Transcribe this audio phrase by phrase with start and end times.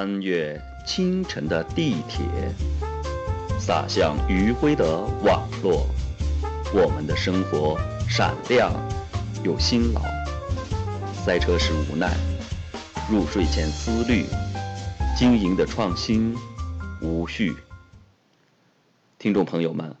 [0.00, 2.24] 穿越清晨的地铁，
[3.58, 5.86] 洒向余晖的网络。
[6.72, 7.78] 我们的生活
[8.08, 8.72] 闪亮
[9.44, 10.00] 又辛劳，
[11.12, 12.16] 塞车时无奈，
[13.10, 14.24] 入睡前思虑，
[15.18, 16.34] 经营的创新
[17.02, 17.54] 无序。
[19.18, 19.94] 听众朋友们，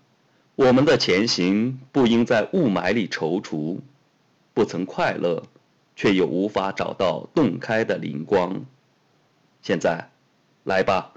[0.56, 3.76] 我们的前行不应在雾霾里踌躇，
[4.54, 5.42] 不曾快乐，
[5.94, 8.64] 却又无法找到洞开的灵光。
[9.62, 10.08] 现在，
[10.64, 11.12] 来吧，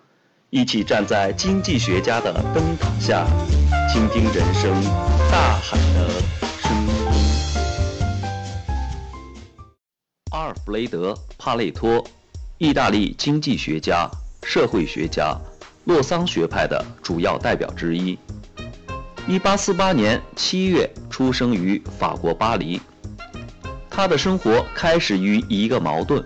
[0.49, 3.25] 一起站在经济学家的灯塔下，
[3.89, 4.69] 倾听人生
[5.31, 6.09] 大海的
[6.61, 6.89] 声音。
[10.31, 12.05] 阿尔弗雷德·帕累托，
[12.57, 14.11] 意大利经济学家、
[14.43, 15.39] 社会学家，
[15.85, 18.19] 洛桑学派的主要代表之一。
[19.29, 22.81] 1848年7月出生于法国巴黎。
[23.89, 26.21] 他的生活开始于一个矛盾。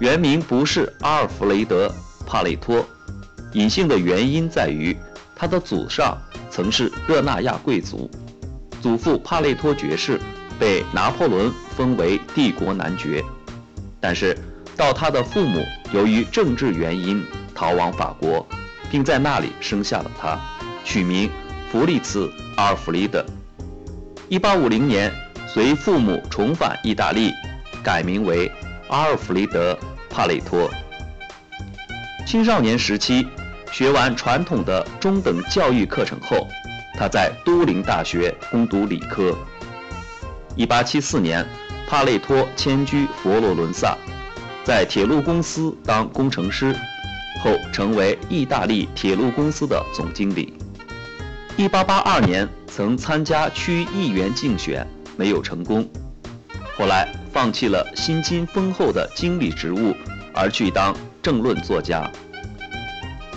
[0.00, 1.88] 原名不是阿尔弗雷德·
[2.26, 2.84] 帕累托，
[3.52, 4.96] 隐姓的原因在于
[5.36, 6.18] 他的祖上
[6.50, 8.10] 曾是热那亚贵族，
[8.82, 10.20] 祖父帕累托爵士
[10.58, 13.24] 被拿破仑封为帝国男爵，
[14.00, 14.36] 但是
[14.76, 18.44] 到他的父母由于政治原因逃往法国，
[18.90, 20.38] 并在那里生下了他，
[20.84, 21.30] 取名
[21.70, 23.24] 弗利茨·阿尔弗雷德。
[24.30, 25.12] 1850年
[25.46, 27.32] 随父母重返意大利，
[27.82, 28.50] 改名为。
[28.88, 29.72] 阿尔弗雷德·
[30.10, 30.70] 帕累托。
[32.26, 33.26] 青少年时期，
[33.72, 36.46] 学完传统的中等教育课程后，
[36.98, 39.36] 他在都灵大学攻读理科。
[40.56, 41.46] 1874年，
[41.88, 43.96] 帕累托迁居佛罗伦萨，
[44.64, 46.74] 在铁路公司当工程师，
[47.42, 50.54] 后成为意大利铁路公司的总经理。
[51.56, 55.88] 1882年，曾参加区议员竞选，没有成功。
[56.76, 59.94] 后来放弃了薪金丰厚的经理职务，
[60.34, 62.10] 而去当政论作家。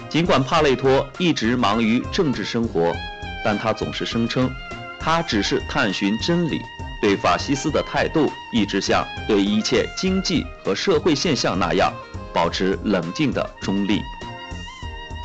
[0.09, 2.95] 尽管帕累托一直忙于政治生活，
[3.45, 4.49] 但他总是声称，
[4.99, 6.59] 他只是探寻真理，
[7.01, 11.93] 对法西斯的态度一直像对一切经济和社会现象那样，
[12.33, 14.01] 保持冷静的中立。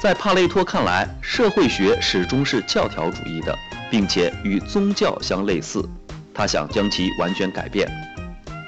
[0.03, 3.57] 在帕累托看来，社会学始终是教条主义的，
[3.91, 5.89] 并且与宗教相类似。
[6.35, 7.89] 他想将其完全改变，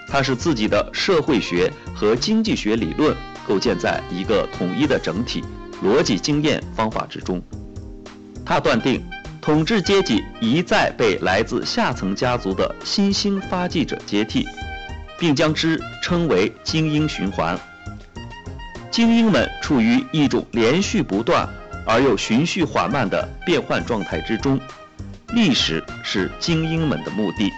[0.09, 3.17] 他使自己的社会学和经济学理论
[3.47, 5.43] 构建在一个统一的整体
[5.83, 7.43] 逻辑经验方法之中。
[8.45, 9.03] 他断定，
[9.41, 14.47] 统治阶级一再被来自下层家族的新兴发迹者接替，
[15.19, 17.59] 并将之称为精英循环。
[18.91, 21.49] 精英们处于一种连续不断
[21.87, 24.61] 而又循序缓慢的变换状态之中。
[25.35, 27.51] 历史是精英们的目的。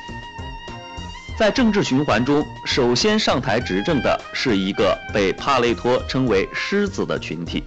[1.39, 7.63] 在政治循环中，首先上台执政的是一个被帕累托称为“狮子”的群体，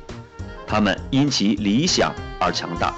[0.65, 2.91] 他们因其理想而强大，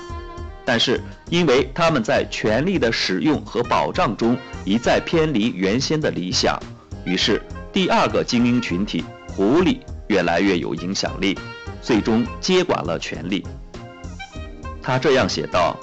[0.64, 6.58] 但是因为他们在权力的使用和保障中一再偏离原先的理想，
[7.04, 7.42] 于是
[7.74, 9.04] 第二个精英群体——
[9.36, 11.38] 狐狸越来越有影响力，
[11.82, 13.46] 最终接管了权力。
[14.82, 15.78] 他这样写道。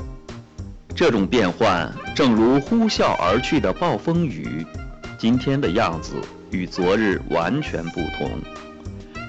[0.98, 4.66] 这种变换正如呼啸而去的暴风雨，
[5.16, 6.16] 今天的样子
[6.50, 8.28] 与昨日完全不同。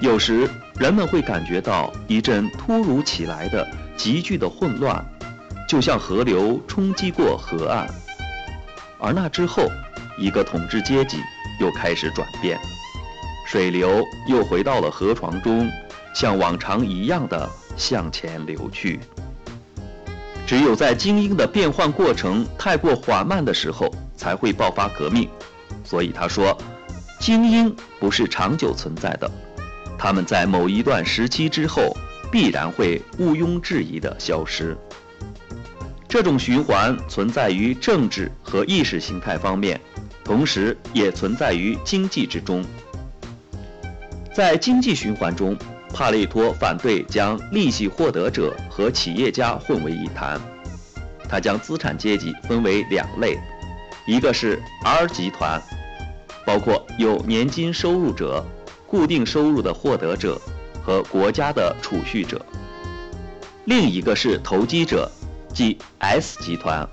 [0.01, 5.05] 有时人们会感觉到一阵突如其来的急剧的混乱，
[5.67, 7.87] 就像河流冲击过河岸。
[8.97, 9.69] 而那之后，
[10.17, 11.21] 一个统治阶级
[11.61, 12.59] 又开始转变，
[13.45, 15.69] 水流又回到了河床中，
[16.15, 17.47] 像往常一样的
[17.77, 18.99] 向前流去。
[20.49, 23.87] 只有在精英的变换过程太过缓慢的时候，
[24.17, 25.29] 才会爆发革命。
[25.83, 26.57] 所以他说，
[27.19, 29.29] 精英不是长久存在的，
[29.95, 31.95] 他们在某一段时期之后
[32.31, 34.75] 必然会毋庸置疑地消失。
[36.07, 39.79] 这种循环存在于政治和意识形态方面，
[40.23, 42.65] 同时也存在于经济之中。
[44.33, 45.55] 在经济循环中。
[45.93, 50.39] 帕累托反对将利息获得者和企业家混为一谈，
[51.27, 53.37] 他将资产阶级分为两类，
[54.07, 55.61] 一个是 R 集团，
[56.45, 58.45] 包括有年金收入者、
[58.87, 60.39] 固定收入的获得者
[60.81, 62.37] 和国家的储蓄者；
[63.65, 65.11] 另一个是投机者，
[65.53, 66.87] 即 S 集团。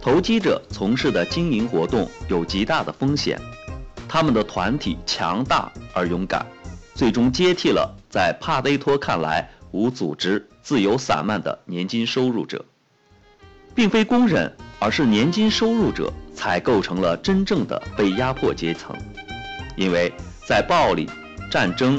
[0.00, 3.40] 投机者从事的经营活动有极大的风险，
[4.08, 6.46] 他们的团体强大而勇敢。
[6.94, 12.62] 最终接替了在帕累托看来无组织、自由散漫的年金收入者，
[13.74, 18.94] 并非工人，而是年金收入者才构成了真正的被压迫阶层，
[19.76, 20.12] 因为
[20.46, 21.08] 在暴力、
[21.50, 21.98] 战争、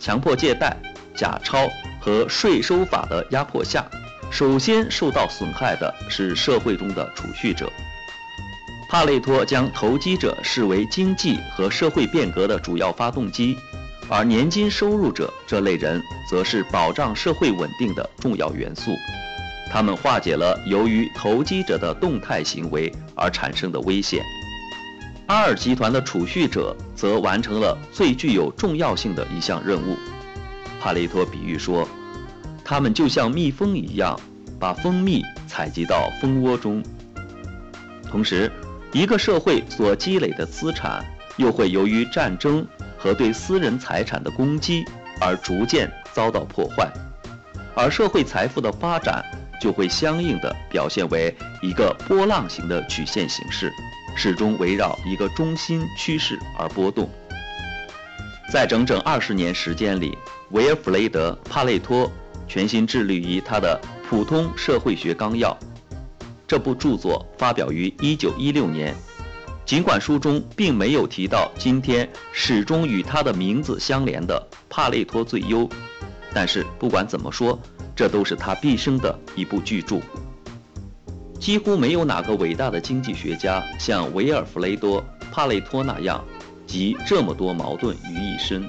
[0.00, 0.76] 强迫借贷、
[1.14, 1.68] 假钞
[2.00, 3.88] 和税收法的压迫下，
[4.32, 7.70] 首先受到损害的是社会中的储蓄者。
[8.90, 13.56] 帕累托将投机者视为经济和社会变革的主要发动机，
[14.14, 18.94] 而年金收入者这类人则是保障社会稳定的重要元素。
[19.70, 24.22] 他们化解了由于投机者的动态行为而产生的危险。
[25.28, 29.96] 阿尔集团的储蓄者则完成了最具有重要性的一项任务。
[30.78, 31.88] 帕累托比喻说，
[32.62, 34.20] 他们就像蜜蜂一样，
[34.60, 36.84] 把蜂蜜采集到蜂窝中。
[38.10, 38.52] 同时，
[38.92, 41.02] 一个社会所积累的资产，
[41.38, 42.66] 又会由于战争
[43.02, 44.84] 和对私人财产的攻击
[45.20, 46.88] 而逐渐遭到破坏，
[47.74, 49.24] 而社会财富的发展
[49.60, 53.72] 就会相应的表现为一个波浪形的曲线形式，
[54.14, 57.10] 始终围绕一个中心趋势而波动。
[58.52, 60.16] 在整整二十年时间里，
[60.50, 62.08] 维尔弗雷德·帕累托
[62.46, 65.50] 全心致力于他的《普通社会学纲要》。
[66.46, 68.94] 这部著作发表于1916年，
[69.64, 75.68] 尽管书中并没有提到今天始终与他的名字相连的帕累托最优，
[76.34, 77.58] 但是不管怎么说，
[77.94, 80.00] 这都是他毕生的一部巨著。
[81.38, 85.00] 几乎没有哪个伟大的经济学家像维尔弗雷多·
[85.32, 86.24] 帕累托那样
[86.66, 88.68] 集这么多矛盾于一身。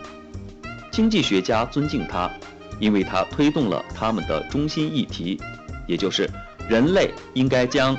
[0.91, 2.31] 经济学家尊敬他，
[2.79, 5.39] 因为他推动了他们的中心议题，
[5.87, 6.29] 也就是。
[6.69, 7.93] 人类应该将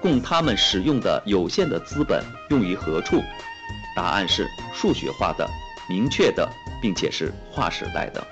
[0.00, 3.22] 供他们使用的有限的资本用于何处？
[3.94, 5.48] 答案是数学化的、
[5.88, 6.48] 明确的，
[6.80, 8.26] 并且是划时代的。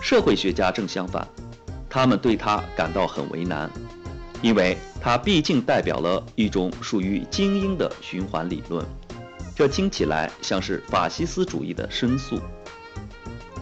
[0.00, 1.26] 社会学家正相反，
[1.88, 3.70] 他们对他感到很为难，
[4.40, 8.84] 因为他毕竟代表了一种属于精英的循环理论，
[9.54, 12.40] 这听起来像是法西斯主义的申诉。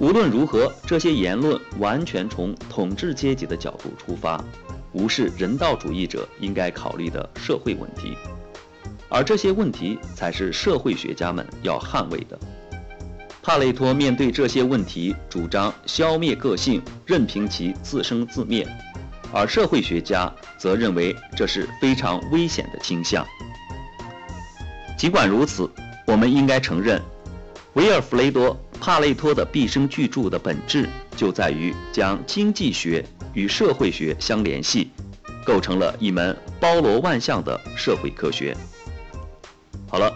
[0.00, 4.42] 无论如何，这些言论完全从统治阶级的角度出发，
[4.94, 8.16] 无视人道主义者应该考虑的社会问题，
[9.08, 12.38] 而这些问题才是社会学家们要捍卫的。
[13.42, 18.66] 帕累托面对这些问题，主张消灭个性，任凭其自生自灭，
[19.32, 23.26] 而社会学家则认为这是非常危险的倾向。
[24.96, 25.68] 尽管如此，
[26.06, 27.02] 我们应该承认，
[27.74, 28.56] 维尔弗雷多。
[28.80, 30.86] 帕累托的毕生巨著的本质
[31.16, 33.02] 就在于将经济学
[33.34, 34.90] 与社会学相联系，
[35.44, 38.56] 构成了一门包罗万象的社会科学。
[39.88, 40.12] 好了，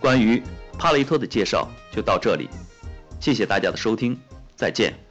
[0.00, 0.42] 关于
[0.78, 2.48] 帕雷托的介绍就到这里，
[3.20, 4.18] 谢谢大家的收听，
[4.56, 5.05] 再见。